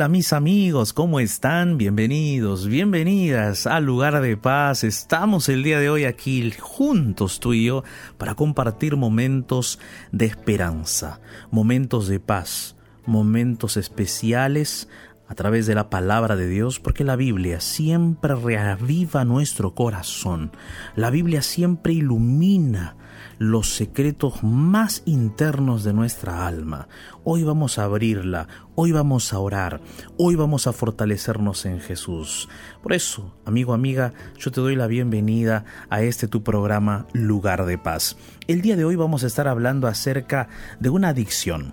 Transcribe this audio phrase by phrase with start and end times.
[0.00, 1.76] Hola, mis amigos, ¿cómo están?
[1.76, 4.82] Bienvenidos, bienvenidas al lugar de paz.
[4.82, 7.84] Estamos el día de hoy aquí juntos tú y yo
[8.16, 9.78] para compartir momentos
[10.10, 14.88] de esperanza, momentos de paz, momentos especiales
[15.30, 20.50] a través de la palabra de Dios, porque la Biblia siempre reaviva nuestro corazón.
[20.96, 22.96] La Biblia siempre ilumina
[23.38, 26.88] los secretos más internos de nuestra alma.
[27.22, 29.80] Hoy vamos a abrirla, hoy vamos a orar,
[30.18, 32.48] hoy vamos a fortalecernos en Jesús.
[32.82, 37.78] Por eso, amigo, amiga, yo te doy la bienvenida a este tu programa Lugar de
[37.78, 38.16] Paz.
[38.48, 40.48] El día de hoy vamos a estar hablando acerca
[40.80, 41.72] de una adicción.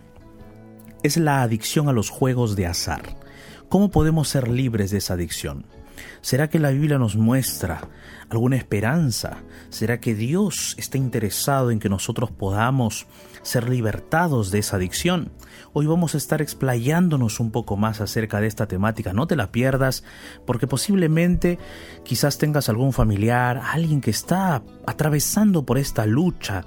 [1.01, 3.26] Es la adicción a los juegos de azar.
[3.69, 5.65] ¿Cómo podemos ser libres de esa adicción?
[6.21, 7.81] ¿Será que la Biblia nos muestra
[8.29, 9.39] alguna esperanza?
[9.69, 13.07] ¿Será que Dios está interesado en que nosotros podamos
[13.41, 15.31] ser libertados de esa adicción?
[15.73, 19.11] Hoy vamos a estar explayándonos un poco más acerca de esta temática.
[19.11, 20.05] No te la pierdas
[20.45, 21.59] porque posiblemente
[22.05, 26.63] quizás tengas algún familiar, alguien que está atravesando por esta lucha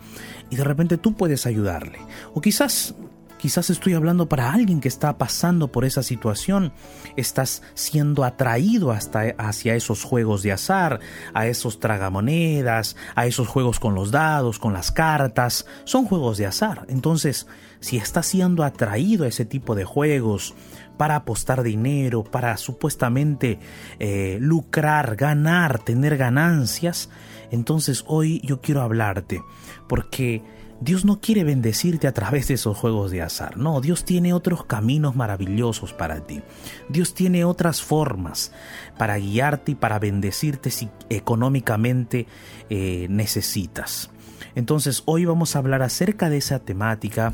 [0.50, 1.98] y de repente tú puedes ayudarle.
[2.34, 2.94] O quizás
[3.40, 6.74] Quizás estoy hablando para alguien que está pasando por esa situación.
[7.16, 11.00] Estás siendo atraído hasta hacia esos juegos de azar,
[11.32, 15.64] a esos tragamonedas, a esos juegos con los dados, con las cartas.
[15.84, 16.84] Son juegos de azar.
[16.88, 17.46] Entonces,
[17.80, 20.54] si estás siendo atraído a ese tipo de juegos
[20.98, 23.58] para apostar dinero, para supuestamente
[23.98, 27.08] eh, lucrar, ganar, tener ganancias,
[27.50, 29.42] entonces hoy yo quiero hablarte
[29.88, 30.42] porque
[30.80, 33.56] Dios no quiere bendecirte a través de esos juegos de azar.
[33.56, 36.40] No, Dios tiene otros caminos maravillosos para ti.
[36.88, 38.52] Dios tiene otras formas
[38.96, 42.26] para guiarte y para bendecirte si económicamente
[42.70, 44.10] eh, necesitas.
[44.54, 47.30] Entonces hoy vamos a hablar acerca de esa temática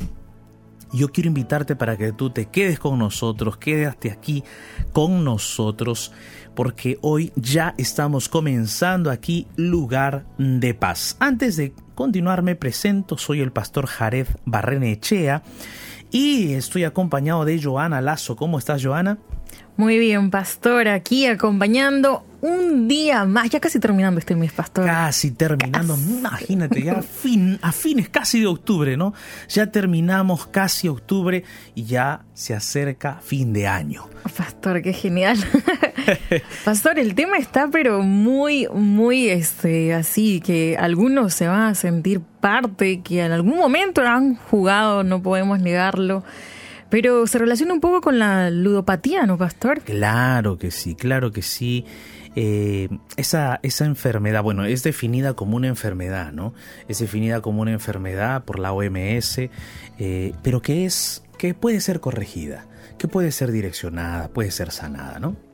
[0.93, 4.43] yo quiero invitarte para que tú te quedes con nosotros, quédate aquí
[4.93, 6.13] con nosotros,
[6.55, 11.17] porque hoy ya estamos comenzando aquí lugar de paz.
[11.19, 15.41] Antes de continuar me presento, soy el pastor Jared Barrenechea
[16.11, 18.35] y estoy acompañado de Joana Lazo.
[18.35, 19.17] ¿Cómo estás, Joana?
[19.77, 24.85] Muy bien, pastor, aquí acompañando un día más, ya casi terminando este mes, pastor.
[24.85, 29.13] Casi terminando, imagínate, ya a, fin, a fines casi de octubre, ¿no?
[29.49, 31.43] Ya terminamos casi octubre
[31.75, 34.09] y ya se acerca fin de año.
[34.35, 35.37] Pastor, qué genial.
[36.65, 42.21] pastor, el tema está pero muy, muy este, así, que algunos se van a sentir
[42.41, 46.23] parte, que en algún momento han jugado, no podemos negarlo.
[46.89, 49.81] Pero se relaciona un poco con la ludopatía, ¿no, Pastor?
[49.81, 51.85] Claro que sí, claro que sí.
[52.35, 56.53] Eh, esa, esa enfermedad, bueno, es definida como una enfermedad, ¿no?
[56.87, 59.39] Es definida como una enfermedad por la OMS,
[59.97, 62.67] eh, pero que es, que puede ser corregida,
[62.99, 65.46] que puede ser direccionada, puede ser sanada, ¿no?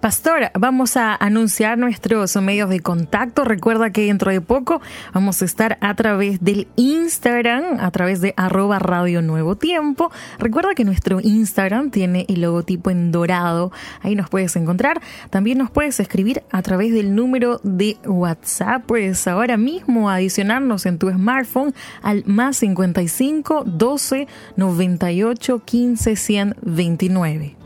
[0.00, 3.44] Pastor, vamos a anunciar nuestros medios de contacto.
[3.44, 4.80] Recuerda que dentro de poco
[5.12, 10.10] vamos a estar a través del Instagram, a través de arroba Radio Nuevo Tiempo.
[10.38, 13.72] Recuerda que nuestro Instagram tiene el logotipo en dorado.
[14.00, 15.02] Ahí nos puedes encontrar.
[15.28, 18.86] También nos puedes escribir a través del número de WhatsApp.
[18.86, 27.59] Puedes ahora mismo adicionarnos en tu smartphone al más 55 12 98 15 129.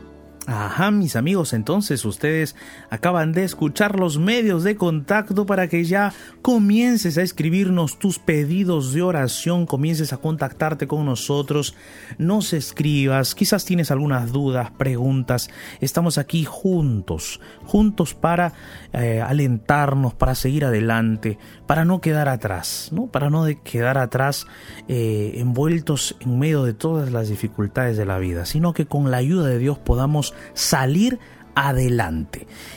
[0.47, 2.55] Ajá, mis amigos, entonces ustedes
[2.95, 8.93] acaban de escuchar los medios de contacto para que ya comiences a escribirnos tus pedidos
[8.93, 11.75] de oración, comiences a contactarte con nosotros,
[12.17, 15.49] nos escribas, quizás tienes algunas dudas, preguntas,
[15.81, 18.53] estamos aquí juntos, juntos para
[18.93, 21.37] eh, alentarnos, para seguir adelante,
[21.67, 23.07] para no quedar atrás, ¿no?
[23.07, 24.47] Para no quedar atrás
[24.87, 29.17] eh, envueltos en medio de todas las dificultades de la vida, sino que con la
[29.17, 31.19] ayuda de Dios podamos salir.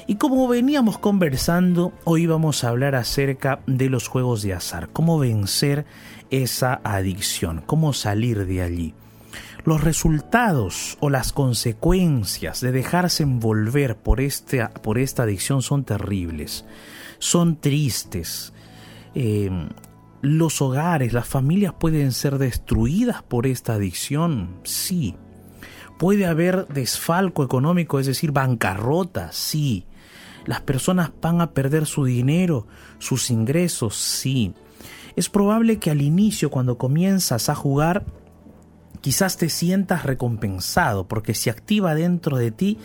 [0.07, 5.19] Y como veníamos conversando, hoy vamos a hablar acerca de los juegos de azar, cómo
[5.19, 5.85] vencer
[6.31, 8.95] esa adicción, cómo salir de allí.
[9.65, 16.65] Los resultados o las consecuencias de dejarse envolver por, este, por esta adicción son terribles,
[17.19, 18.53] son tristes.
[19.15, 19.51] Eh,
[20.23, 25.17] los hogares, las familias pueden ser destruidas por esta adicción, sí,
[25.99, 29.85] Puede haber desfalco económico, es decir, bancarrota, sí.
[30.47, 32.67] Las personas van a perder su dinero,
[32.99, 34.55] sus ingresos, sí.
[35.17, 38.05] Es probable que al inicio, cuando comienzas a jugar,
[39.09, 42.77] quizás te sientas recompensado porque se activa dentro de ti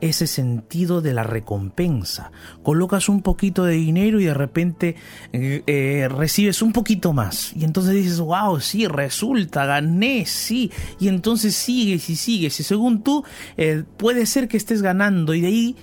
[0.00, 2.30] ese sentido de la recompensa.
[2.62, 4.94] Colocas un poquito de dinero y de repente
[5.32, 7.52] eh, eh, recibes un poquito más.
[7.56, 10.70] Y entonces dices, wow, sí, resulta, gané, sí.
[11.00, 12.60] Y entonces sigues y sigues.
[12.60, 13.24] Y según tú,
[13.56, 15.76] eh, puede ser que estés ganando y de ahí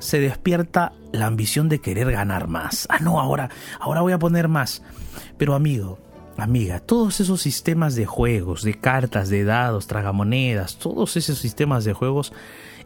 [0.00, 2.86] se despierta la ambición de querer ganar más.
[2.90, 3.48] Ah, no, ahora,
[3.80, 4.82] ahora voy a poner más.
[5.38, 5.98] Pero amigo,
[6.44, 11.92] amiga, todos esos sistemas de juegos, de cartas, de dados, tragamonedas, todos esos sistemas de
[11.92, 12.32] juegos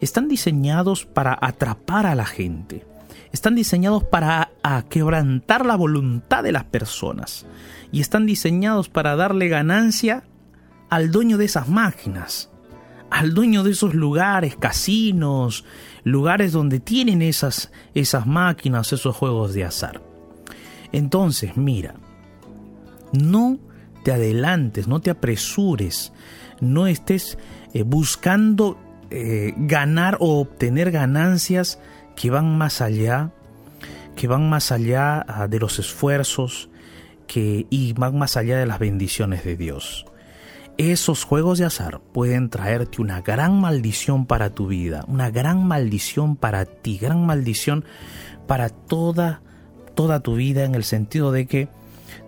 [0.00, 2.86] están diseñados para atrapar a la gente.
[3.32, 4.50] Están diseñados para
[4.88, 7.46] quebrantar la voluntad de las personas.
[7.92, 10.24] Y están diseñados para darle ganancia
[10.88, 12.50] al dueño de esas máquinas,
[13.10, 15.64] al dueño de esos lugares, casinos,
[16.02, 20.02] lugares donde tienen esas, esas máquinas, esos juegos de azar.
[20.92, 21.94] Entonces, mira,
[23.12, 23.58] no
[24.04, 26.12] te adelantes, no te apresures,
[26.60, 27.38] no estés
[27.72, 28.78] eh, buscando
[29.10, 31.78] eh, ganar o obtener ganancias
[32.16, 33.32] que van más allá,
[34.16, 36.70] que van más allá ah, de los esfuerzos
[37.26, 40.06] que, y van más allá de las bendiciones de Dios.
[40.78, 46.36] Esos juegos de azar pueden traerte una gran maldición para tu vida, una gran maldición
[46.36, 47.84] para ti, gran maldición
[48.46, 49.42] para toda,
[49.94, 51.68] toda tu vida en el sentido de que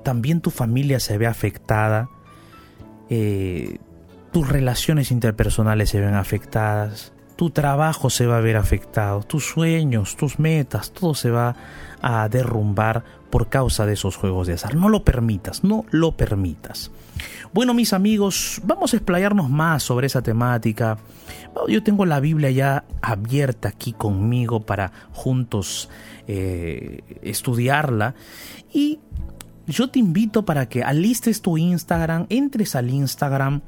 [0.03, 2.09] también tu familia se ve afectada,
[3.11, 3.79] eh,
[4.33, 10.17] tus relaciones interpersonales se ven afectadas, tu trabajo se va a ver afectado, tus sueños,
[10.17, 11.57] tus metas, todo se va
[12.01, 14.75] a derrumbar por causa de esos juegos de azar.
[14.75, 16.91] No lo permitas, no lo permitas.
[17.53, 20.99] Bueno, mis amigos, vamos a explayarnos más sobre esa temática.
[21.69, 25.89] Yo tengo la Biblia ya abierta aquí conmigo para juntos
[26.27, 28.15] eh, estudiarla
[28.73, 29.01] y
[29.73, 33.63] yo te invito para que alistes tu Instagram, entres al Instagram,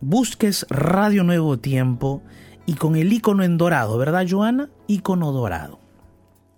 [0.00, 2.22] busques Radio Nuevo Tiempo
[2.64, 4.70] y con el icono en dorado, ¿verdad, Joana?
[4.86, 5.80] Icono dorado.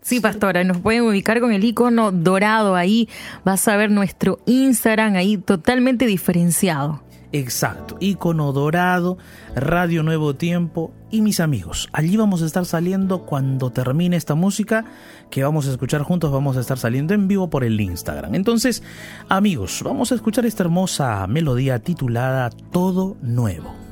[0.02, 3.08] Sí, pastora, nos pueden ubicar con el icono dorado ahí.
[3.42, 7.02] Vas a ver nuestro Instagram ahí totalmente diferenciado.
[7.34, 9.18] Exacto, icono dorado,
[9.56, 11.88] Radio Nuevo Tiempo y mis amigos.
[11.92, 14.84] Allí vamos a estar saliendo cuando termine esta música
[15.32, 18.36] que vamos a escuchar juntos, vamos a estar saliendo en vivo por el Instagram.
[18.36, 18.84] Entonces,
[19.28, 23.83] amigos, vamos a escuchar esta hermosa melodía titulada Todo Nuevo.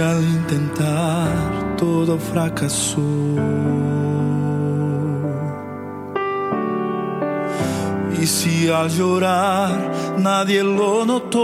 [0.00, 3.00] Al intentar todo fracasó.
[8.20, 11.38] Y si al llorar nadie lo notó,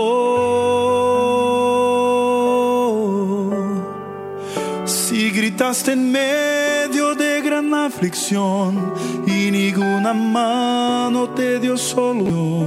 [4.85, 8.93] si gritaste en medio de gran aflicción
[9.27, 12.67] y ninguna mano te dio solo,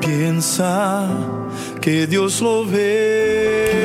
[0.00, 1.06] piensa
[1.80, 3.79] que Dios lo ve.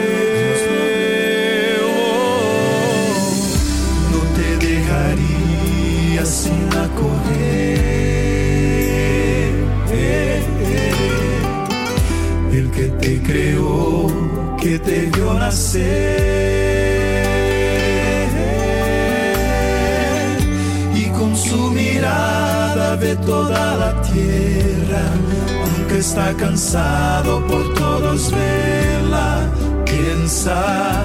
[13.06, 14.08] Que creó,
[14.58, 15.84] que te vio nacer.
[20.96, 25.04] Y con su mirada ve toda la tierra,
[25.66, 29.52] aunque está cansado por todos verla,
[29.86, 31.04] piensa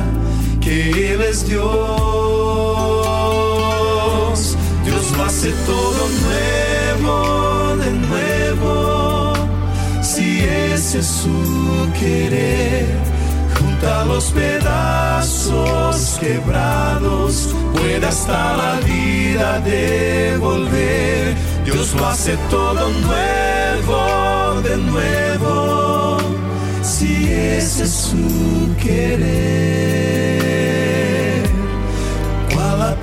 [0.63, 2.01] que Él es Dios
[5.27, 7.50] hace todo nuevo de nuevo.
[10.93, 12.85] Es su querer,
[13.57, 21.37] junta los pedazos quebrados, puede hasta la vida devolver.
[21.65, 26.19] Dios lo hace todo nuevo de nuevo.
[26.83, 30.70] Si ese es su querer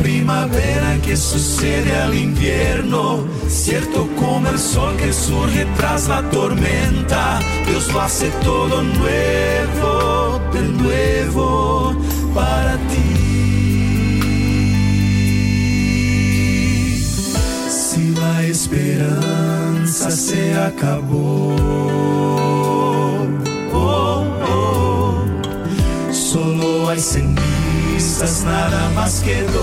[0.08, 7.92] primavera que sucede al invierno, cierto como el sol que surge tras la tormenta, Dios
[7.92, 11.94] lo hace todo nuevo, de nuevo
[12.34, 13.10] para ti.
[17.70, 21.54] Si la esperanza se acabó,
[23.74, 25.16] oh, oh,
[26.14, 27.47] solo hay sentido
[28.46, 29.58] nada más quedó.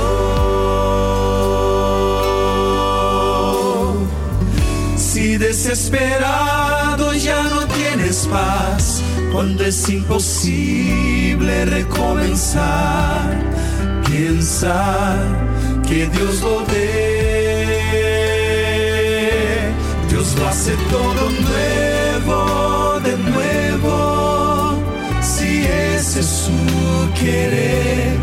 [4.96, 13.40] Si desesperado ya no tiene tienes paz, cuando es imposible recomenzar,
[14.04, 15.16] piensa
[15.86, 17.84] que Dios lo ve.
[20.08, 24.74] Dios lo hace todo nuevo, de nuevo,
[25.20, 26.53] si ese es su
[27.24, 28.16] querer.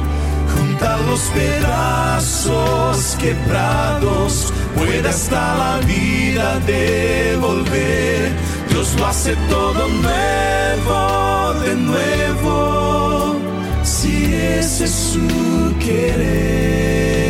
[0.53, 8.31] Junta los pedazos quebrados, puede hasta la vida devolver.
[8.69, 13.35] Dios lo hace todo nuevo, de nuevo,
[13.83, 17.20] si ese es su querer.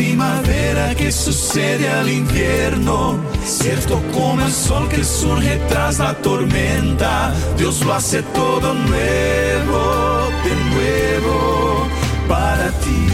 [0.00, 7.84] Primavera que sucede al invierno, cierto como el sol que surge tras la tormenta, Dios
[7.84, 11.86] lo hace todo nuevo, de nuevo,
[12.26, 13.08] para ti.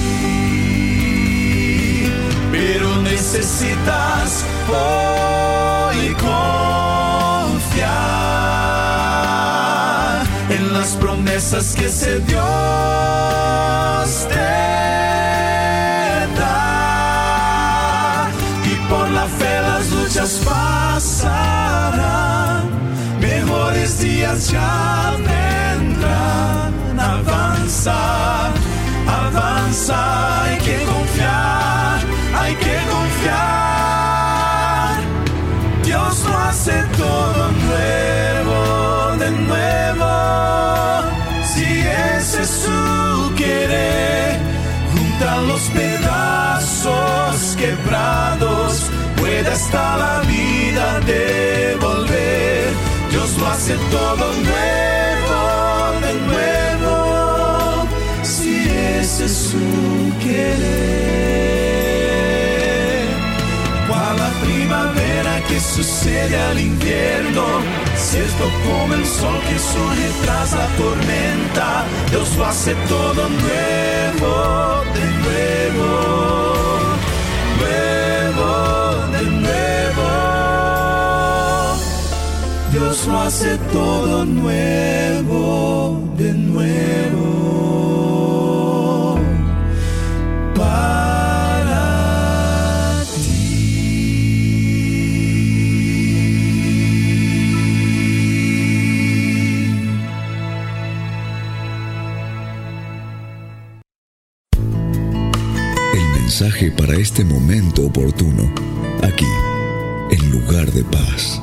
[2.53, 6.37] Pero necesitas hoy confiar
[10.51, 12.47] en las promesas que ese Dios
[20.27, 21.91] luchas pasarán,
[23.21, 24.97] mejores días ya.
[26.99, 28.51] Avanza,
[29.07, 30.96] avanza, hay que
[49.77, 52.69] hasta la vida devolver.
[53.11, 55.41] Dios lo hace todo nuevo,
[56.01, 57.87] de nuevo.
[58.23, 58.69] Si
[59.01, 61.17] ese es su querer
[63.89, 67.45] cual la primavera que sucede al invierno,
[67.97, 75.05] cierto como el sol que surge tras la tormenta, Dios lo hace todo nuevo, de
[75.25, 76.66] nuevo,
[82.79, 86.69] Dios lo hace todo nuevo, de nuevo.
[90.55, 91.73] Para
[93.15, 94.13] ti.
[105.95, 108.53] El mensaje para este momento oportuno,
[109.03, 109.25] aquí,
[110.11, 111.41] en lugar de paz.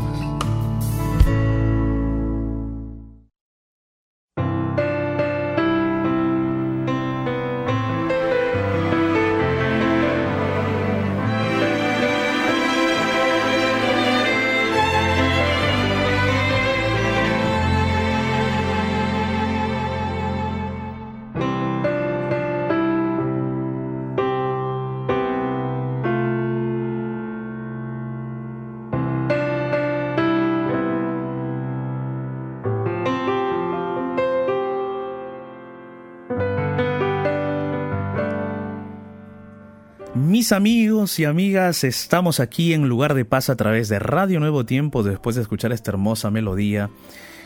[40.54, 45.02] Amigos y amigas, estamos aquí en Lugar de Paz a través de Radio Nuevo Tiempo.
[45.02, 46.92] Después de escuchar esta hermosa melodía,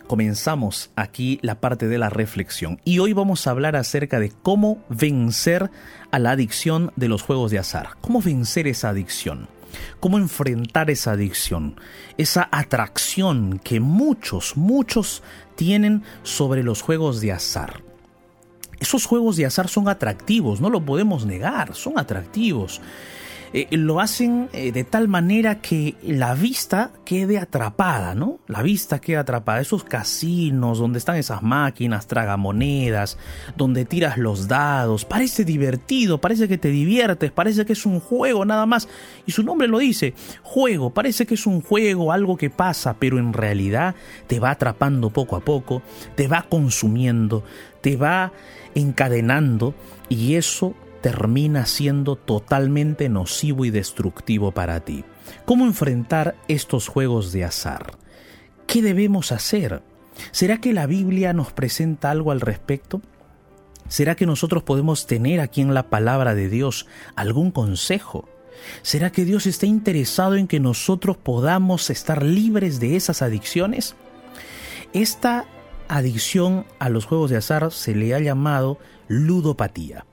[0.08, 2.82] comenzamos aquí la parte de la reflexión.
[2.84, 5.72] Y hoy vamos a hablar acerca de cómo vencer
[6.12, 7.92] a la adicción de los juegos de azar.
[8.02, 9.48] ¿Cómo vencer esa adicción?
[10.02, 11.80] ¿Cómo enfrentar esa adicción?
[12.18, 15.24] Esa atracción que muchos, muchos
[15.56, 17.87] tienen sobre los juegos de azar.
[18.80, 22.82] Esos juegos de azar son atractivos, no lo podemos negar, son atractivos.
[23.54, 28.40] Eh, lo hacen eh, de tal manera que la vista quede atrapada, ¿no?
[28.48, 29.62] La vista queda atrapada.
[29.62, 33.18] Esos casinos donde están esas máquinas tragamonedas,
[33.56, 38.44] donde tiras los dados, parece divertido, parece que te diviertes, parece que es un juego
[38.44, 38.90] nada más.
[39.26, 43.18] Y su nombre lo dice, juego, parece que es un juego, algo que pasa, pero
[43.18, 43.96] en realidad
[44.28, 45.82] te va atrapando poco a poco,
[46.16, 47.44] te va consumiendo,
[47.82, 48.34] te va
[48.78, 49.74] encadenando
[50.08, 55.04] y eso termina siendo totalmente nocivo y destructivo para ti.
[55.46, 57.98] ¿Cómo enfrentar estos juegos de azar?
[58.68, 59.82] ¿Qué debemos hacer?
[60.32, 63.02] ¿Será que la Biblia nos presenta algo al respecto?
[63.88, 68.28] ¿Será que nosotros podemos tener aquí en la palabra de Dios algún consejo?
[68.82, 73.96] ¿Será que Dios está interesado en que nosotros podamos estar libres de esas adicciones?
[74.94, 75.46] Esta
[75.88, 80.06] adicción a los juegos de azar se le ha llamado ludopatía.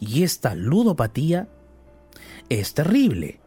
[0.00, 1.48] Y esta ludopatía
[2.48, 3.40] es terrible.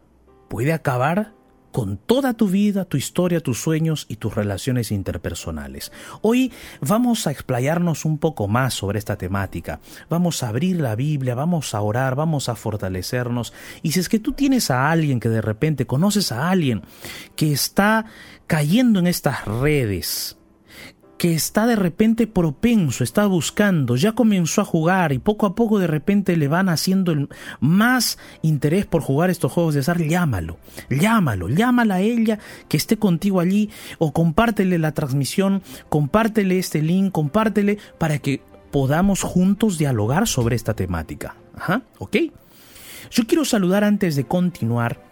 [0.48, 1.32] Puede acabar
[1.72, 5.92] con toda tu vida, tu historia, tus sueños y tus relaciones interpersonales.
[6.20, 9.80] Hoy vamos a explayarnos un poco más sobre esta temática.
[10.08, 13.52] Vamos a abrir la Biblia, vamos a orar, vamos a fortalecernos.
[13.82, 16.82] Y si es que tú tienes a alguien que de repente conoces a alguien
[17.36, 18.06] que está
[18.46, 20.39] cayendo en estas redes,
[21.20, 25.78] que está de repente propenso, está buscando, ya comenzó a jugar y poco a poco
[25.78, 27.28] de repente le van haciendo el
[27.60, 30.56] más interés por jugar estos juegos de azar, llámalo,
[30.88, 37.12] llámalo, llámala a ella que esté contigo allí o compártele la transmisión, compártele este link,
[37.12, 41.36] compártele para que podamos juntos dialogar sobre esta temática.
[41.54, 42.16] Ajá, ¿ok?
[43.10, 45.09] Yo quiero saludar antes de continuar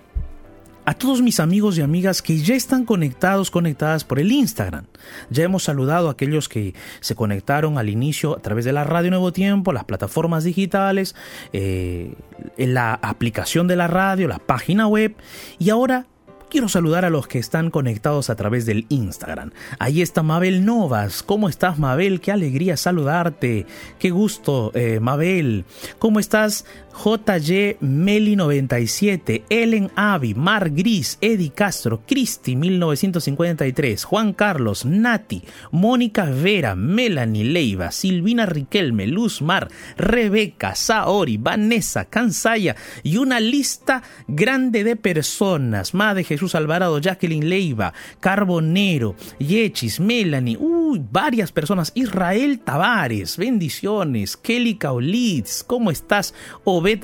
[0.89, 4.87] a todos mis amigos y amigas que ya están conectados, conectadas por el Instagram.
[5.29, 9.11] Ya hemos saludado a aquellos que se conectaron al inicio a través de la Radio
[9.11, 11.15] Nuevo Tiempo, las plataformas digitales,
[11.53, 12.15] eh,
[12.57, 15.15] la aplicación de la radio, la página web
[15.59, 16.07] y ahora
[16.49, 19.51] quiero saludar a los que están conectados a través del Instagram.
[19.79, 21.23] Ahí está Mabel Novas.
[21.23, 22.21] ¿Cómo estás, Mabel?
[22.21, 23.67] Qué alegría saludarte.
[23.99, 25.65] Qué gusto, eh, Mabel.
[25.99, 26.65] ¿Cómo estás,
[26.99, 36.25] JY Meli 97, Ellen Avi, Mar Gris, Eddie Castro, Cristi 1953, Juan Carlos, Nati, Mónica
[36.25, 42.75] Vera, Melanie Leiva, Silvina Riquelme, Luz Mar, Rebeca, Saori, Vanessa, Cansaya
[43.05, 45.95] y una lista grande de personas.
[45.95, 51.93] Madre Jesús Alvarado, Jacqueline Leiva, Carbonero, Yechis, Melanie, uy, varias personas.
[51.95, 54.37] Israel Tavares, bendiciones.
[54.37, 56.35] Kelly Kaulitz, ¿cómo estás?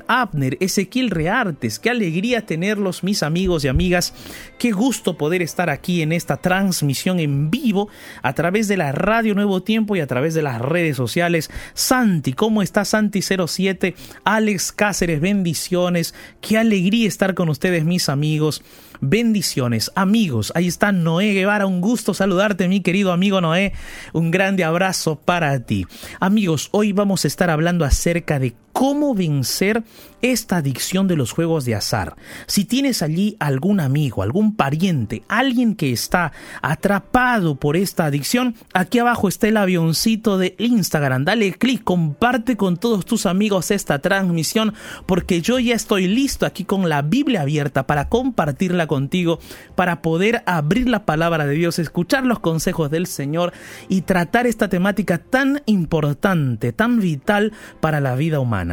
[0.08, 1.78] Abner, Ezequiel Reartes.
[1.78, 4.14] Qué alegría tenerlos, mis amigos y amigas.
[4.58, 7.88] Qué gusto poder estar aquí en esta transmisión en vivo
[8.22, 11.50] a través de la Radio Nuevo Tiempo y a través de las redes sociales.
[11.74, 13.94] Santi, ¿cómo está Santi07?
[14.24, 16.14] Alex Cáceres, bendiciones.
[16.40, 18.62] Qué alegría estar con ustedes, mis amigos.
[19.02, 20.50] Bendiciones, amigos.
[20.54, 21.66] Ahí está Noé Guevara.
[21.66, 23.74] Un gusto saludarte, mi querido amigo Noé.
[24.14, 25.86] Un grande abrazo para ti.
[26.20, 29.84] Amigos, hoy vamos a estar hablando acerca de cómo vencer
[30.20, 32.16] esta adicción de los juegos de azar.
[32.46, 36.32] Si tienes allí algún amigo, algún pariente, alguien que está
[36.62, 41.24] atrapado por esta adicción, aquí abajo está el avioncito de Instagram.
[41.24, 44.74] Dale clic, comparte con todos tus amigos esta transmisión
[45.06, 49.38] porque yo ya estoy listo aquí con la Biblia abierta para compartirla contigo,
[49.76, 53.52] para poder abrir la palabra de Dios, escuchar los consejos del Señor
[53.88, 58.63] y tratar esta temática tan importante, tan vital para la vida humana.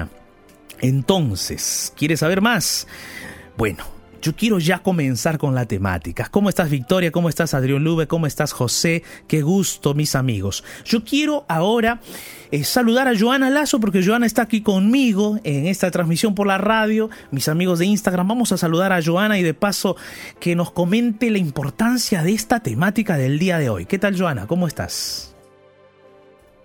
[0.79, 2.87] Entonces, ¿quieres saber más?
[3.57, 3.83] Bueno,
[4.21, 6.27] yo quiero ya comenzar con la temática.
[6.29, 7.11] ¿Cómo estás Victoria?
[7.11, 8.07] ¿Cómo estás Adrián Lube?
[8.07, 9.03] ¿Cómo estás José?
[9.27, 10.63] Qué gusto, mis amigos.
[10.85, 12.01] Yo quiero ahora
[12.51, 16.59] eh, saludar a Joana Lazo porque Joana está aquí conmigo en esta transmisión por la
[16.59, 17.09] radio.
[17.31, 19.95] Mis amigos de Instagram, vamos a saludar a Joana y de paso
[20.39, 23.85] que nos comente la importancia de esta temática del día de hoy.
[23.87, 24.45] ¿Qué tal Joana?
[24.45, 25.30] ¿Cómo estás?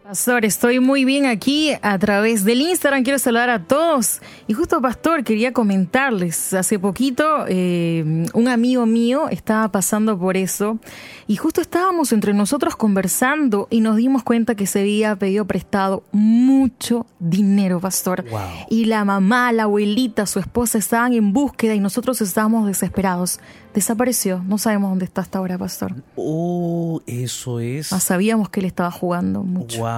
[0.06, 3.02] Pastor, estoy muy bien aquí a través del Instagram.
[3.02, 4.20] Quiero saludar a todos.
[4.46, 6.54] Y justo, Pastor, quería comentarles.
[6.54, 10.78] Hace poquito, eh, un amigo mío estaba pasando por eso.
[11.26, 16.04] Y justo estábamos entre nosotros conversando y nos dimos cuenta que se había pedido prestado
[16.12, 18.24] mucho dinero, Pastor.
[18.70, 23.40] Y la mamá, la abuelita, su esposa estaban en búsqueda y nosotros estábamos desesperados.
[23.74, 24.42] Desapareció.
[24.46, 25.96] No sabemos dónde está hasta ahora, Pastor.
[26.14, 27.88] Oh, eso es.
[27.88, 29.80] Sabíamos que él estaba jugando mucho.
[29.80, 29.95] Wow.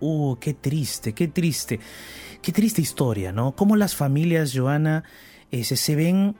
[0.00, 1.80] Uh, qué triste, qué triste.
[2.42, 3.56] Qué triste historia, ¿no?
[3.56, 5.04] Cómo las familias, Joana,
[5.50, 6.36] eh, se, ven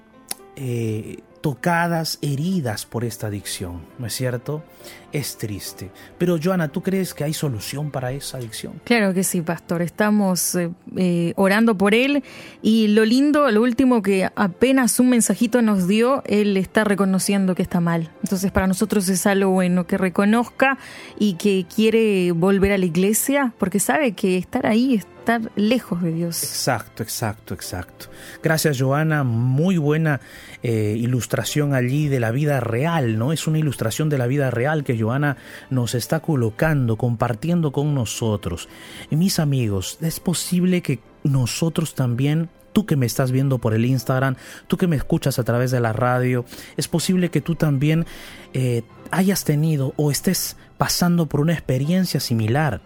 [0.56, 4.64] eh, tocadas, heridas por esta adicción, ¿no es cierto?
[5.12, 5.90] Es triste.
[6.16, 8.80] Pero Joana, ¿tú crees que hay solución para esa adicción?
[8.84, 9.82] Claro que sí, pastor.
[9.82, 12.24] Estamos eh, eh, orando por él
[12.62, 17.60] y lo lindo, lo último que apenas un mensajito nos dio, él está reconociendo que
[17.60, 18.10] está mal.
[18.22, 20.78] Entonces para nosotros es algo bueno que reconozca
[21.18, 26.12] y que quiere volver a la iglesia porque sabe que estar ahí estar lejos de
[26.12, 26.42] Dios.
[26.42, 28.06] Exacto, exacto, exacto.
[28.42, 29.24] Gracias, Joana.
[29.24, 30.20] Muy buena
[30.62, 33.32] eh, ilustración allí de la vida real, ¿no?
[33.32, 35.38] Es una ilustración de la vida real que Joana
[35.70, 38.68] nos está colocando, compartiendo con nosotros.
[39.10, 43.86] Y mis amigos, es posible que nosotros también tú que me estás viendo por el
[43.86, 46.44] Instagram, tú que me escuchas a través de la radio,
[46.76, 48.04] es posible que tú también
[48.52, 52.82] eh, hayas tenido o estés pasando por una experiencia similar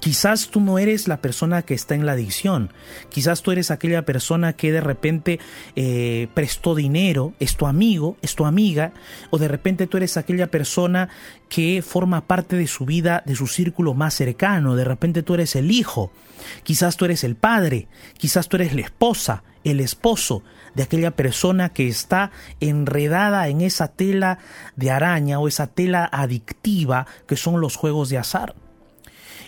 [0.00, 2.72] Quizás tú no eres la persona que está en la adicción,
[3.10, 5.38] quizás tú eres aquella persona que de repente
[5.76, 8.92] eh, prestó dinero, es tu amigo, es tu amiga,
[9.28, 11.10] o de repente tú eres aquella persona
[11.50, 15.54] que forma parte de su vida, de su círculo más cercano, de repente tú eres
[15.54, 16.10] el hijo,
[16.62, 17.86] quizás tú eres el padre,
[18.16, 20.42] quizás tú eres la esposa, el esposo
[20.74, 24.38] de aquella persona que está enredada en esa tela
[24.76, 28.54] de araña o esa tela adictiva que son los juegos de azar.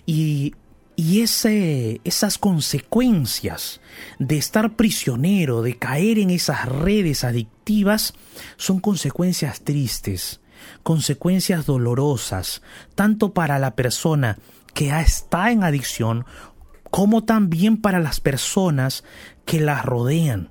[0.06, 0.54] Y,
[0.96, 3.80] ese, esas consecuencias
[4.18, 8.14] de estar prisionero, de caer en esas redes adictivas,
[8.56, 10.40] son consecuencias tristes,
[10.82, 12.62] consecuencias dolorosas,
[12.94, 14.38] tanto para la persona
[14.74, 16.24] que está en adicción,
[16.90, 19.02] como también para las personas
[19.44, 20.50] que la rodean,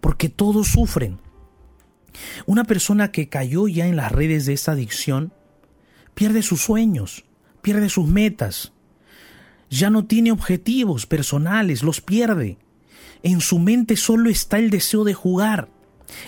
[0.00, 1.20] porque todos sufren.
[2.46, 5.32] Una persona que cayó ya en las redes de esa adicción
[6.14, 7.24] pierde sus sueños,
[7.60, 8.72] pierde sus metas,
[9.70, 12.58] ya no tiene objetivos personales, los pierde.
[13.22, 15.68] En su mente solo está el deseo de jugar,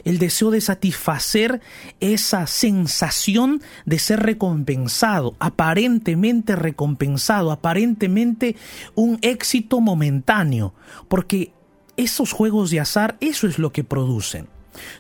[0.05, 1.61] el deseo de satisfacer
[2.01, 8.57] esa sensación de ser recompensado, aparentemente recompensado, aparentemente
[8.95, 10.75] un éxito momentáneo,
[11.09, 11.53] porque
[11.97, 14.49] esos juegos de azar, eso es lo que producen.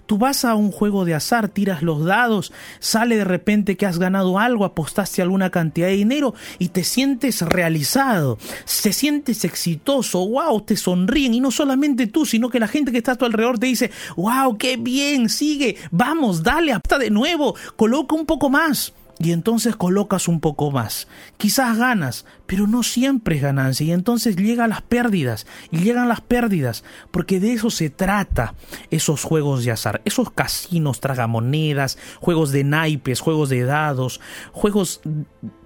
[0.06, 3.98] Tú vas a un juego de azar, tiras los dados, sale de repente que has
[3.98, 8.38] ganado algo, apostaste alguna cantidad de dinero y te sientes realizado,
[8.82, 11.34] te sientes exitoso, wow, te sonríen.
[11.34, 13.90] Y no solamente tú, sino que la gente que está a tu alrededor te dice,
[14.16, 19.76] wow, qué bien, sigue, vamos, dale, hasta de nuevo, coloca un poco más y entonces
[19.76, 21.06] colocas un poco más.
[21.36, 26.22] Quizás ganas, pero no siempre es ganancia y entonces llegan las pérdidas y llegan las
[26.22, 28.54] pérdidas porque de eso se trata
[28.90, 35.02] esos juegos de azar, esos casinos, tragamonedas, juegos de naipes, juegos de dados, juegos,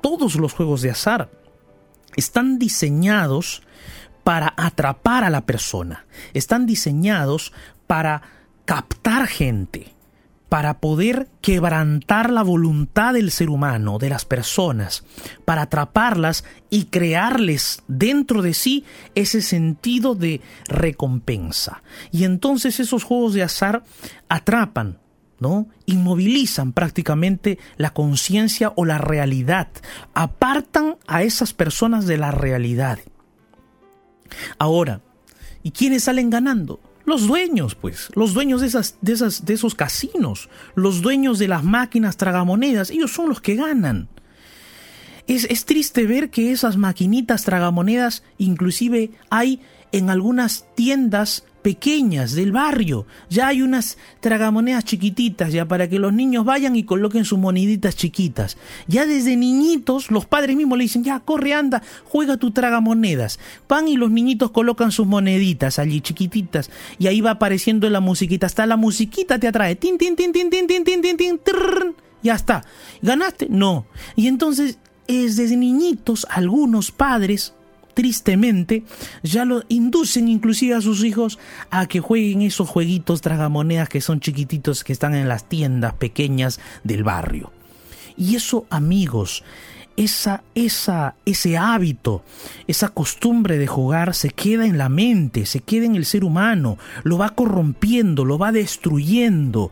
[0.03, 1.31] todos los juegos de azar
[2.17, 3.63] están diseñados
[4.25, 7.53] para atrapar a la persona, están diseñados
[7.87, 8.23] para
[8.65, 9.94] captar gente
[10.55, 15.03] para poder quebrantar la voluntad del ser humano, de las personas,
[15.45, 18.85] para atraparlas y crearles dentro de sí
[19.17, 21.83] ese sentido de recompensa.
[22.13, 23.83] Y entonces esos juegos de azar
[24.29, 25.01] atrapan,
[25.41, 25.67] ¿no?
[25.87, 29.67] Inmovilizan prácticamente la conciencia o la realidad,
[30.15, 33.01] apartan a esas personas de la realidad.
[34.61, 35.01] Ahora,
[35.65, 36.79] ¿y quiénes salen ganando?
[37.07, 41.49] Los dueños, pues, los dueños de, esas, de, esas, de esos casinos, los dueños de
[41.49, 44.09] las máquinas tragamonedas, ellos son los que ganan.
[45.27, 49.61] Es, es triste ver que esas maquinitas tragamonedas inclusive hay
[49.93, 53.07] en algunas tiendas pequeñas del barrio.
[53.31, 57.97] Ya hay unas tragamonedas chiquititas ya para que los niños vayan y coloquen sus moneditas
[57.97, 58.59] chiquitas.
[58.87, 63.41] Ya desde niñitos los padres mismos le dicen, ya corre, anda, juega tu tragamonedas.
[63.67, 68.45] Van y los niñitos colocan sus moneditas allí chiquititas y ahí va apareciendo la musiquita.
[68.45, 69.75] Hasta la musiquita te atrae.
[69.75, 71.41] Tin, tin, tin, tin, tin, tin, tin, tin, tin,
[72.23, 72.65] ya está.
[73.01, 73.47] ¿Ganaste?
[73.49, 73.87] No.
[74.17, 77.55] Y entonces es desde niñitos algunos padres
[77.95, 78.83] tristemente,
[79.23, 81.39] ya lo inducen inclusive a sus hijos
[81.71, 86.61] a que jueguen esos jueguitos tragamonedas que son chiquititos que están en las tiendas pequeñas
[86.83, 87.53] del barrio.
[88.17, 89.45] Y eso, amigos,
[89.97, 92.25] esa, esa, ese hábito,
[92.67, 96.79] esa costumbre de jugar se queda en la mente, se queda en el ser humano,
[97.03, 99.71] lo va corrompiendo, lo va destruyendo.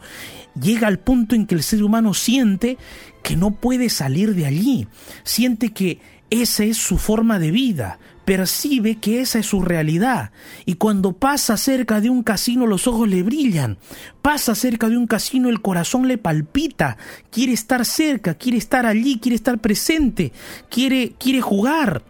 [0.61, 2.77] Llega al punto en que el ser humano siente
[3.23, 4.87] que no puede salir de allí,
[5.25, 6.01] siente que
[6.33, 10.31] esa es su forma de vida, percibe que esa es su realidad.
[10.65, 13.77] Y cuando pasa cerca de un casino los ojos le brillan.
[14.23, 16.97] Pasa cerca de un casino el corazón le palpita.
[17.31, 20.33] Quiere estar cerca, quiere estar allí, quiere estar presente,
[20.71, 22.03] quiere, quiere jugar.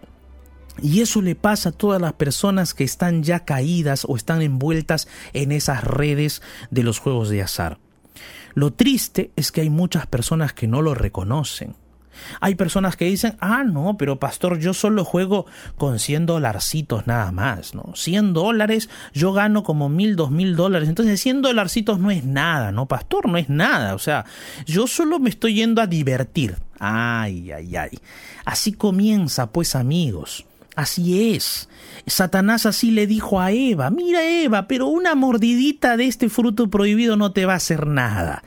[0.81, 5.09] Y eso le pasa a todas las personas que están ya caídas o están envueltas
[5.33, 7.79] en esas redes de los juegos de azar.
[8.55, 11.75] Lo triste es que hay muchas personas que no lo reconocen
[12.41, 15.47] hay personas que dicen, ah, no, pero pastor, yo solo juego
[15.77, 17.93] con 100 dolarcitos nada más, ¿no?
[17.95, 20.89] 100 dólares, yo gano como mil, dos mil dólares.
[20.89, 22.87] Entonces 100 dolarcitos no es nada, ¿no?
[22.87, 23.95] Pastor, no es nada.
[23.95, 24.25] O sea,
[24.67, 26.57] yo solo me estoy yendo a divertir.
[26.79, 27.99] Ay, ay, ay.
[28.45, 30.45] Así comienza, pues amigos.
[30.75, 31.69] Así es.
[32.07, 37.17] Satanás así le dijo a Eva, mira Eva, pero una mordidita de este fruto prohibido
[37.17, 38.43] no te va a hacer nada.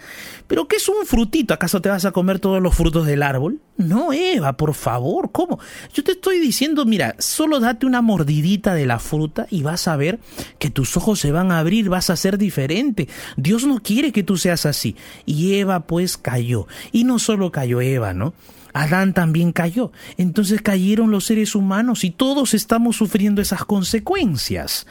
[0.47, 1.53] ¿Pero qué es un frutito?
[1.53, 3.59] ¿Acaso te vas a comer todos los frutos del árbol?
[3.77, 5.59] No, Eva, por favor, ¿cómo?
[5.93, 9.95] Yo te estoy diciendo, mira, solo date una mordidita de la fruta y vas a
[9.97, 10.19] ver
[10.59, 13.09] que tus ojos se van a abrir, vas a ser diferente.
[13.37, 14.95] Dios no quiere que tú seas así.
[15.25, 16.67] Y Eva pues cayó.
[16.91, 18.33] Y no solo cayó Eva, ¿no?
[18.75, 19.93] Adán también cayó.
[20.17, 24.85] Entonces cayeron los seres humanos y todos estamos sufriendo esas consecuencias.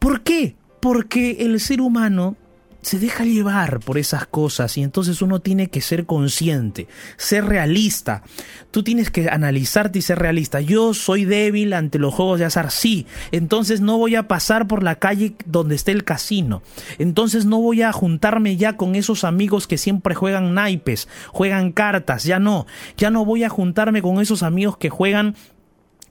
[0.00, 0.56] ¿Por qué?
[0.80, 2.36] Porque el ser humano
[2.82, 8.22] se deja llevar por esas cosas y entonces uno tiene que ser consciente, ser realista.
[8.70, 10.60] Tú tienes que analizarte y ser realista.
[10.60, 13.06] Yo soy débil ante los juegos de azar, sí.
[13.32, 16.62] Entonces no voy a pasar por la calle donde esté el casino.
[16.98, 22.24] Entonces no voy a juntarme ya con esos amigos que siempre juegan naipes, juegan cartas,
[22.24, 22.66] ya no.
[22.96, 25.34] Ya no voy a juntarme con esos amigos que juegan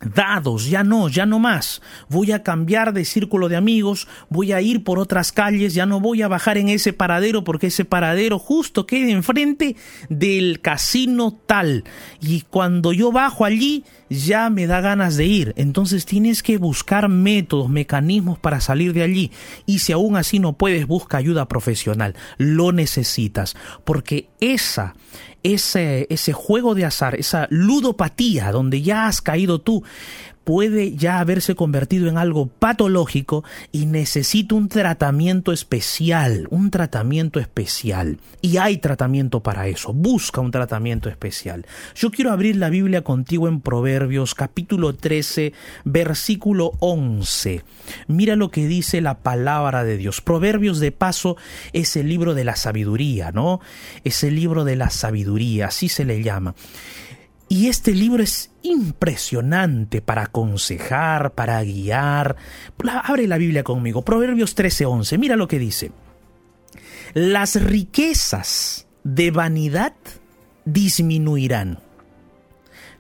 [0.01, 1.81] dados, ya no, ya no más.
[2.09, 5.99] Voy a cambiar de círculo de amigos, voy a ir por otras calles, ya no
[5.99, 9.75] voy a bajar en ese paradero porque ese paradero justo queda enfrente
[10.09, 11.83] del casino tal.
[12.21, 15.53] Y cuando yo bajo allí, ya me da ganas de ir.
[15.55, 19.31] Entonces tienes que buscar métodos, mecanismos para salir de allí.
[19.65, 22.15] Y si aún así no puedes, busca ayuda profesional.
[22.37, 23.55] Lo necesitas.
[23.83, 24.95] Porque esa
[25.43, 29.83] ese, ese juego de azar, esa ludopatía donde ya has caído tú,
[30.49, 38.17] puede ya haberse convertido en algo patológico y necesita un tratamiento especial, un tratamiento especial.
[38.41, 41.67] Y hay tratamiento para eso, busca un tratamiento especial.
[41.93, 45.53] Yo quiero abrir la Biblia contigo en Proverbios capítulo 13,
[45.85, 47.63] versículo 11.
[48.07, 50.19] Mira lo que dice la palabra de Dios.
[50.19, 51.37] Proverbios de paso
[51.73, 53.59] es el libro de la sabiduría, ¿no?
[54.03, 56.55] Es el libro de la sabiduría, así se le llama.
[57.51, 62.35] Y este libro es impresionante para aconsejar, para guiar.
[63.03, 64.03] Abre la Biblia conmigo.
[64.05, 65.17] Proverbios 13:11.
[65.17, 65.91] Mira lo que dice.
[67.15, 69.95] Las riquezas de vanidad
[70.65, 71.79] disminuirán,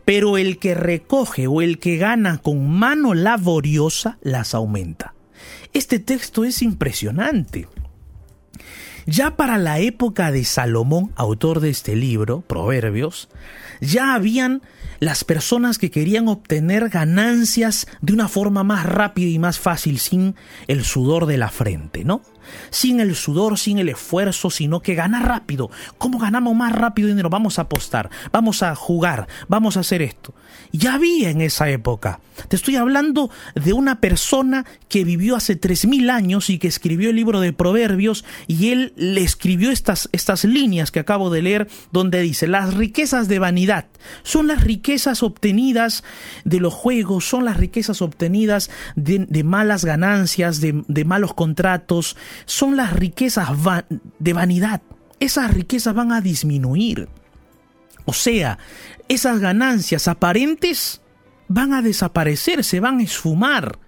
[0.03, 5.13] pero el que recoge o el que gana con mano laboriosa las aumenta.
[5.73, 7.67] Este texto es impresionante.
[9.05, 13.29] Ya para la época de Salomón, autor de este libro, Proverbios,
[13.81, 14.61] ya habían
[14.99, 20.35] las personas que querían obtener ganancias de una forma más rápida y más fácil sin
[20.67, 22.21] el sudor de la frente, ¿no?
[22.69, 25.69] Sin el sudor, sin el esfuerzo, sino que gana rápido.
[25.97, 27.29] ¿Cómo ganamos más rápido dinero?
[27.29, 30.33] Vamos a apostar, vamos a jugar, vamos a hacer esto.
[30.71, 32.19] Ya había en esa época.
[32.47, 37.09] Te estoy hablando de una persona que vivió hace tres mil años y que escribió
[37.09, 41.67] el libro de Proverbios y él le escribió estas, estas líneas que acabo de leer
[41.91, 43.85] donde dice, las riquezas de vanidad
[44.23, 46.03] son las riquezas obtenidas
[46.45, 52.93] de los juegos, son las riquezas obtenidas de, malas ganancias, de malos contratos, son las
[52.93, 53.49] riquezas
[54.19, 54.81] de vanidad.
[55.19, 57.09] Esas riquezas van a disminuir.
[58.05, 58.57] O sea,
[59.07, 61.01] esas ganancias aparentes
[61.47, 63.79] van a desaparecer, se van a esfumar,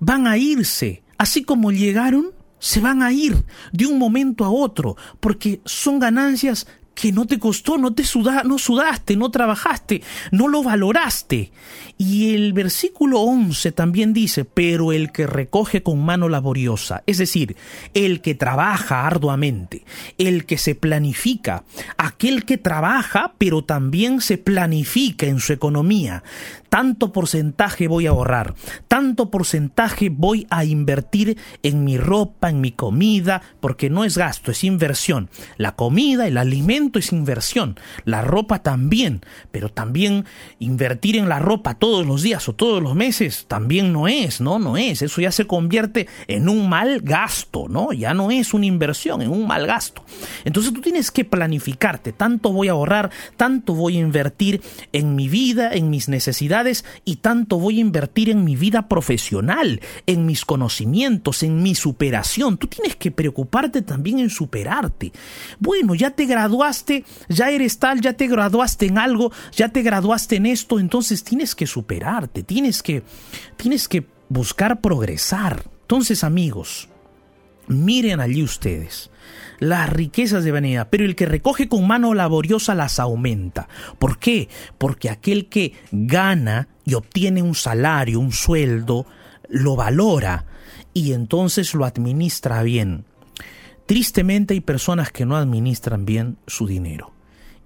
[0.00, 4.96] van a irse, así como llegaron, se van a ir de un momento a otro,
[5.20, 8.04] porque son ganancias que no te costó, no te
[8.44, 11.52] no sudaste, no trabajaste, no lo valoraste.
[11.96, 17.56] Y el versículo 11 también dice, pero el que recoge con mano laboriosa, es decir,
[17.94, 19.84] el que trabaja arduamente,
[20.18, 21.64] el que se planifica,
[21.96, 26.24] aquel que trabaja, pero también se planifica en su economía,
[26.68, 28.54] tanto porcentaje voy a ahorrar,
[28.88, 34.50] tanto porcentaje voy a invertir en mi ropa, en mi comida, porque no es gasto,
[34.50, 35.30] es inversión.
[35.56, 39.20] La comida, el alimento es inversión, la ropa también,
[39.50, 40.24] pero también
[40.58, 44.58] invertir en la ropa todos los días o todos los meses también no es, no,
[44.58, 47.92] no es, eso ya se convierte en un mal gasto, ¿no?
[47.92, 50.04] Ya no es una inversión, en un mal gasto.
[50.44, 55.28] Entonces tú tienes que planificarte, tanto voy a ahorrar, tanto voy a invertir en mi
[55.28, 60.44] vida, en mis necesidades, y tanto voy a invertir en mi vida profesional, en mis
[60.44, 62.58] conocimientos, en mi superación.
[62.58, 65.12] Tú tienes que preocuparte también en superarte.
[65.58, 66.73] Bueno, ya te graduaste,
[67.28, 71.54] ya eres tal, ya te graduaste en algo, ya te graduaste en esto, entonces tienes
[71.54, 73.02] que superarte, tienes que,
[73.56, 75.64] tienes que buscar progresar.
[75.82, 76.88] Entonces, amigos,
[77.68, 79.10] miren allí ustedes
[79.58, 83.68] las riquezas de vanidad, pero el que recoge con mano laboriosa las aumenta.
[83.98, 84.48] ¿Por qué?
[84.78, 89.06] Porque aquel que gana y obtiene un salario, un sueldo,
[89.48, 90.46] lo valora
[90.92, 93.04] y entonces lo administra bien.
[93.86, 97.12] Tristemente hay personas que no administran bien su dinero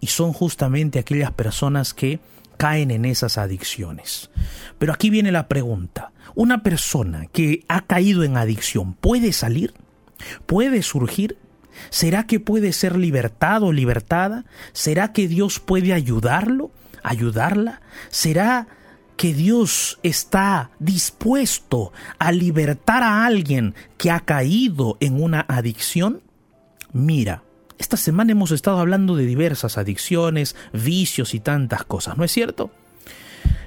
[0.00, 2.20] y son justamente aquellas personas que
[2.57, 4.31] caen en esas adicciones.
[4.78, 9.74] Pero aquí viene la pregunta, ¿una persona que ha caído en adicción puede salir?
[10.46, 11.38] ¿Puede surgir?
[11.90, 14.44] ¿Será que puede ser libertado o libertada?
[14.72, 16.72] ¿Será que Dios puede ayudarlo,
[17.04, 17.81] ayudarla?
[18.11, 18.66] ¿Será
[19.18, 26.22] que Dios está dispuesto a libertar a alguien que ha caído en una adicción?
[26.92, 27.42] Mira,
[27.78, 32.70] esta semana hemos estado hablando de diversas adicciones, vicios y tantas cosas, ¿no es cierto?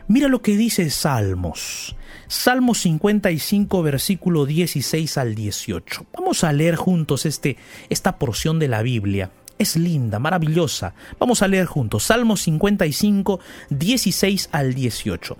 [0.07, 1.97] Mira lo que dice Salmos.
[2.27, 6.05] Salmo 55, versículo 16 al 18.
[6.13, 7.57] Vamos a leer juntos este,
[7.89, 9.31] esta porción de la Biblia.
[9.61, 10.95] Es linda, maravillosa.
[11.19, 12.05] Vamos a leer juntos.
[12.05, 15.37] Salmo 55, 16 al 18.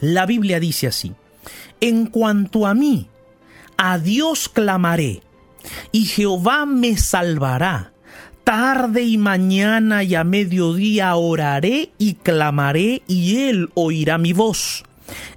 [0.00, 1.12] La Biblia dice así.
[1.82, 3.10] En cuanto a mí,
[3.76, 5.20] a Dios clamaré,
[5.92, 7.92] y Jehová me salvará.
[8.42, 14.82] Tarde y mañana y a mediodía oraré y clamaré, y él oirá mi voz.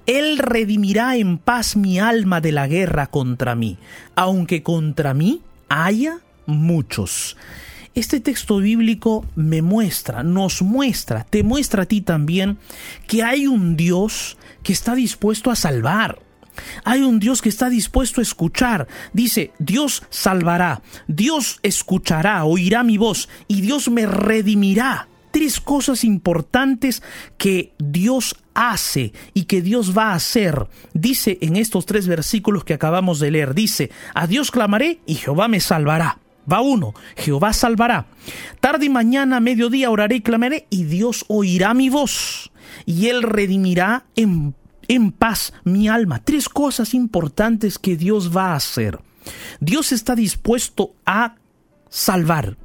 [0.06, 3.76] Él redimirá en paz mi alma de la guerra contra mí,
[4.14, 7.36] aunque contra mí haya muchos.
[7.94, 12.58] Este texto bíblico me muestra, nos muestra, te muestra a ti también
[13.08, 16.20] que hay un Dios que está dispuesto a salvar.
[16.84, 18.86] Hay un Dios que está dispuesto a escuchar.
[19.12, 27.02] Dice, Dios salvará, Dios escuchará, oirá mi voz y Dios me redimirá tres cosas importantes
[27.38, 30.68] que Dios hace y que Dios va a hacer.
[30.92, 35.48] Dice en estos tres versículos que acabamos de leer, dice, a Dios clamaré y Jehová
[35.48, 36.18] me salvará.
[36.50, 38.06] Va uno, Jehová salvará.
[38.60, 42.50] Tarde y mañana, mediodía oraré y clamaré y Dios oirá mi voz
[42.86, 44.54] y él redimirá en,
[44.88, 46.22] en paz mi alma.
[46.24, 48.98] Tres cosas importantes que Dios va a hacer.
[49.60, 51.36] Dios está dispuesto a
[51.88, 52.56] salvar.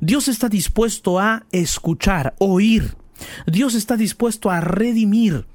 [0.00, 2.96] Dios está dispuesto a escuchar, oír.
[3.46, 5.46] Dios está dispuesto a redimir.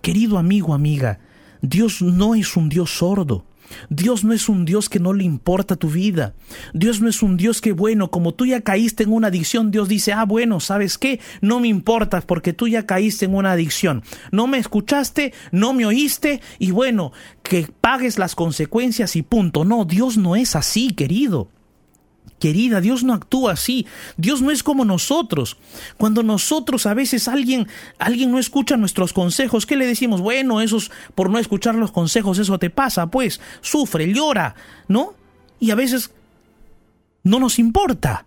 [0.00, 1.20] Querido amigo, amiga,
[1.60, 3.44] Dios no es un Dios sordo.
[3.88, 6.34] Dios no es un Dios que no le importa tu vida.
[6.72, 9.88] Dios no es un Dios que, bueno, como tú ya caíste en una adicción, Dios
[9.88, 11.20] dice, ah, bueno, ¿sabes qué?
[11.40, 14.02] No me importa porque tú ya caíste en una adicción.
[14.32, 19.64] No me escuchaste, no me oíste y bueno, que pagues las consecuencias y punto.
[19.64, 21.48] No, Dios no es así, querido.
[22.40, 23.86] Querida, Dios no actúa así.
[24.16, 25.58] Dios no es como nosotros.
[25.98, 30.20] Cuando nosotros a veces alguien alguien no escucha nuestros consejos, ¿qué le decimos?
[30.22, 34.56] Bueno, esos por no escuchar los consejos, eso te pasa, pues, sufre, llora,
[34.88, 35.14] ¿no?
[35.60, 36.10] Y a veces
[37.22, 38.24] no nos importa.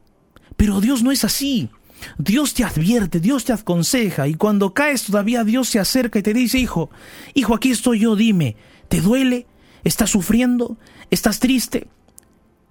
[0.55, 1.69] Pero Dios no es así.
[2.17, 6.33] Dios te advierte, Dios te aconseja y cuando caes todavía Dios se acerca y te
[6.33, 6.89] dice, hijo,
[7.33, 8.57] hijo, aquí estoy yo, dime,
[8.89, 9.47] ¿te duele?
[9.83, 10.77] ¿Estás sufriendo?
[11.09, 11.87] ¿Estás triste?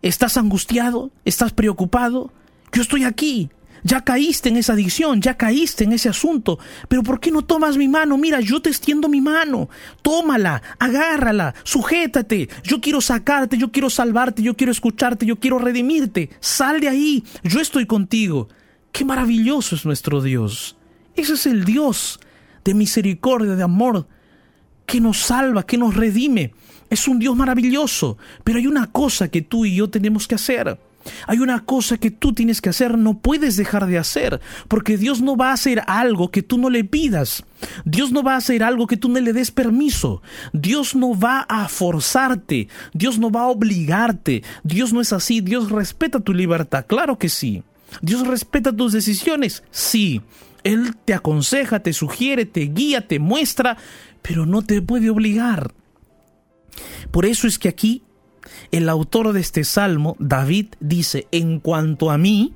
[0.03, 1.13] ¿Estás angustiado?
[1.25, 2.33] ¿Estás preocupado?
[2.73, 3.51] Yo estoy aquí.
[3.85, 6.59] Ya caíste en esa adicción, ya caíste en ese asunto.
[6.89, 8.17] Pero ¿por qué no tomas mi mano?
[8.17, 9.69] Mira, yo te extiendo mi mano.
[10.03, 12.49] Tómala, agárrala, sujétate.
[12.63, 16.31] Yo quiero sacarte, yo quiero salvarte, yo quiero escucharte, yo quiero redimirte.
[16.39, 18.49] Sal de ahí, yo estoy contigo.
[18.93, 20.77] Qué maravilloso es nuestro Dios.
[21.17, 22.21] Ese es el Dios
[22.65, 24.07] de misericordia, de amor,
[24.87, 26.55] que nos salva, que nos redime.
[26.93, 30.79] Es un Dios maravilloso, pero hay una cosa que tú y yo tenemos que hacer.
[31.27, 35.23] Hay una cosa que tú tienes que hacer, no puedes dejar de hacer, porque Dios
[35.23, 37.45] no va a hacer algo que tú no le pidas.
[37.87, 40.21] Dios no va a hacer algo que tú no le des permiso.
[40.53, 42.69] Dios no va a forzarte.
[42.93, 44.43] Dios no va a obligarte.
[44.63, 45.41] Dios no es así.
[45.41, 46.85] Dios respeta tu libertad.
[46.87, 47.63] Claro que sí.
[48.03, 49.65] Dios respeta tus decisiones.
[49.71, 50.21] Sí.
[50.63, 53.79] Él te aconseja, te sugiere, te guía, te muestra,
[54.21, 55.73] pero no te puede obligar.
[57.11, 58.03] Por eso es que aquí
[58.71, 62.55] el autor de este salmo, David, dice, en cuanto a mí,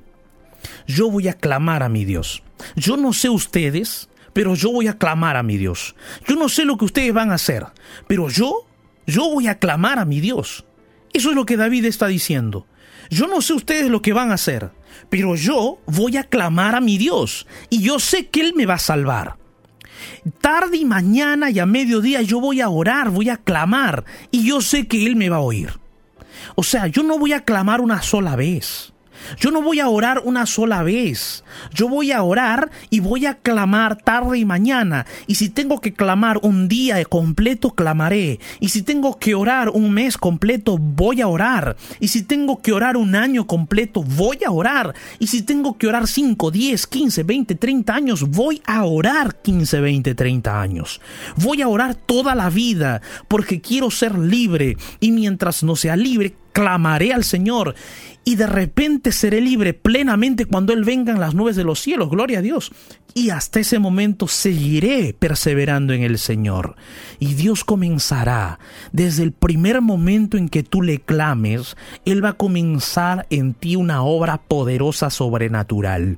[0.87, 2.43] yo voy a clamar a mi Dios.
[2.75, 5.95] Yo no sé ustedes, pero yo voy a clamar a mi Dios.
[6.27, 7.65] Yo no sé lo que ustedes van a hacer,
[8.07, 8.67] pero yo,
[9.05, 10.65] yo voy a clamar a mi Dios.
[11.13, 12.67] Eso es lo que David está diciendo.
[13.09, 14.71] Yo no sé ustedes lo que van a hacer,
[15.09, 18.75] pero yo voy a clamar a mi Dios y yo sé que Él me va
[18.75, 19.37] a salvar.
[20.41, 24.61] Tarde y mañana y a mediodía yo voy a orar, voy a clamar y yo
[24.61, 25.79] sé que Él me va a oír.
[26.55, 28.93] O sea, yo no voy a clamar una sola vez.
[29.39, 31.43] Yo no voy a orar una sola vez.
[31.73, 35.05] Yo voy a orar y voy a clamar tarde y mañana.
[35.27, 38.39] Y si tengo que clamar un día completo, clamaré.
[38.59, 41.75] Y si tengo que orar un mes completo, voy a orar.
[41.99, 44.93] Y si tengo que orar un año completo, voy a orar.
[45.19, 49.79] Y si tengo que orar 5, 10, 15, 20, 30 años, voy a orar 15,
[49.79, 51.01] 20, 30 años.
[51.35, 54.77] Voy a orar toda la vida porque quiero ser libre.
[54.99, 57.75] Y mientras no sea libre, clamaré al Señor
[58.25, 62.09] y de repente seré libre plenamente cuando Él venga en las nubes de los cielos,
[62.09, 62.71] gloria a Dios.
[63.13, 66.75] Y hasta ese momento seguiré perseverando en el Señor.
[67.19, 68.57] Y Dios comenzará,
[68.91, 73.75] desde el primer momento en que tú le clames, Él va a comenzar en ti
[73.75, 76.17] una obra poderosa sobrenatural.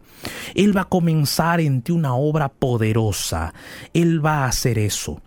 [0.55, 3.53] Él va a comenzar en ti una obra poderosa.
[3.93, 5.21] Él va a hacer eso.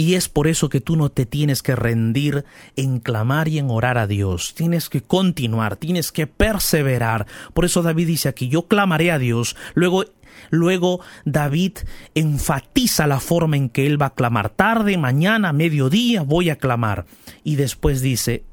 [0.00, 3.68] Y es por eso que tú no te tienes que rendir en clamar y en
[3.68, 4.54] orar a Dios.
[4.54, 7.26] Tienes que continuar, tienes que perseverar.
[7.52, 9.56] Por eso David dice aquí, yo clamaré a Dios.
[9.74, 10.06] Luego
[10.48, 11.72] Luego David
[12.14, 14.48] enfatiza la forma en que él va a clamar.
[14.48, 17.04] Tarde, mañana, mediodía voy a clamar.
[17.44, 18.44] Y después dice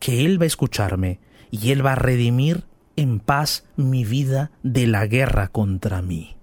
[0.00, 1.20] que él va a escucharme
[1.52, 2.64] y él va a redimir
[2.96, 6.34] en paz mi vida de la guerra contra mí.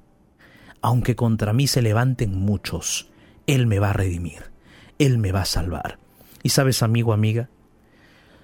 [0.82, 3.10] Aunque contra mí se levanten muchos,
[3.46, 4.53] él me va a redimir.
[5.00, 5.98] Él me va a salvar.
[6.44, 7.50] Y sabes, amigo, amiga,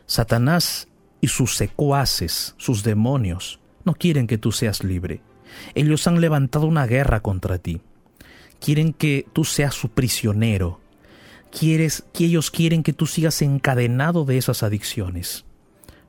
[0.05, 0.87] Satanás
[1.21, 5.21] y sus secuaces, sus demonios, no quieren que tú seas libre.
[5.75, 7.81] Ellos han levantado una guerra contra ti.
[8.59, 10.79] Quieren que tú seas su prisionero.
[11.51, 15.45] Quieres, que ellos quieren que tú sigas encadenado de esas adicciones.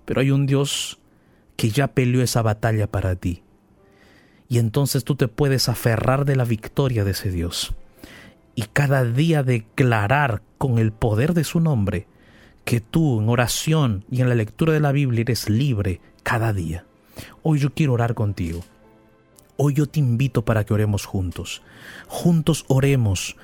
[0.04, 0.98] Pero hay un Dios
[1.56, 3.42] que ya peleó esa batalla para ti.
[4.48, 7.74] Y entonces tú te puedes aferrar de la victoria de ese Dios
[8.54, 12.06] y cada día declarar con el poder de su nombre
[12.64, 16.84] que tú en oración y en la lectura de la Biblia eres libre cada día.
[17.42, 18.60] Hoy yo quiero orar contigo.
[19.56, 21.62] Hoy yo te invito para que oremos juntos.
[22.06, 23.36] Juntos oremos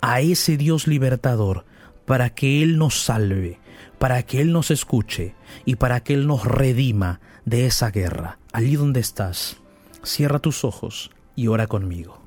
[0.00, 1.64] a ese Dios libertador
[2.06, 3.60] para que Él nos salve,
[3.98, 5.34] para que Él nos escuche
[5.64, 8.38] y para que Él nos redima de esa guerra.
[8.52, 9.58] Allí donde estás,
[10.02, 12.21] cierra tus ojos y ora conmigo.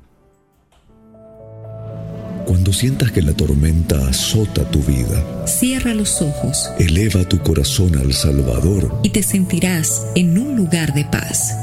[2.46, 8.14] Cuando sientas que la tormenta azota tu vida, cierra los ojos, eleva tu corazón al
[8.14, 11.58] Salvador y te sentirás en un lugar de paz.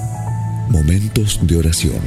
[0.68, 2.00] Momentos de oración.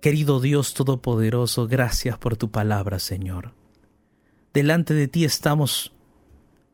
[0.00, 3.52] Querido Dios Todopoderoso, gracias por tu palabra, Señor.
[4.54, 5.92] Delante de ti estamos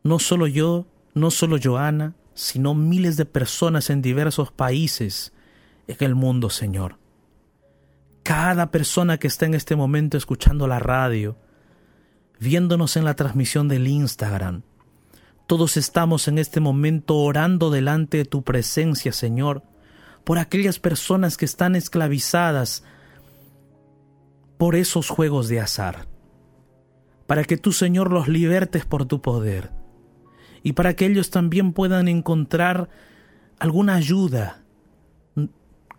[0.04, 5.32] no solo yo, no solo Joana, sino miles de personas en diversos países
[5.86, 6.98] en el mundo, Señor.
[8.22, 11.36] Cada persona que está en este momento escuchando la radio,
[12.40, 14.62] viéndonos en la transmisión del Instagram,
[15.46, 19.62] todos estamos en este momento orando delante de tu presencia, Señor,
[20.24, 22.82] por aquellas personas que están esclavizadas
[24.56, 26.08] por esos juegos de azar,
[27.26, 29.70] para que tú, Señor, los libertes por tu poder
[30.62, 32.88] y para que ellos también puedan encontrar
[33.58, 34.63] alguna ayuda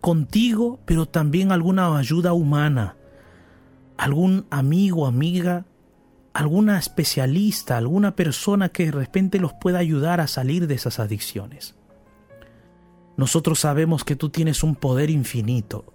[0.06, 2.96] contigo, pero también alguna ayuda humana,
[3.98, 5.66] algún amigo, amiga,
[6.32, 11.74] alguna especialista, alguna persona que de repente los pueda ayudar a salir de esas adicciones.
[13.18, 15.92] Nosotros sabemos que tú tienes un poder infinito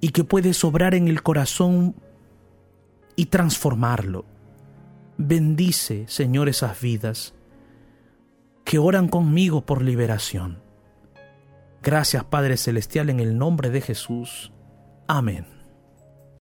[0.00, 1.94] y que puedes obrar en el corazón
[3.16, 4.24] y transformarlo.
[5.18, 7.34] Bendice, Señor, esas vidas
[8.64, 10.65] que oran conmigo por liberación.
[11.86, 14.52] Gracias Padre Celestial en el nombre de Jesús.
[15.06, 15.55] Amén.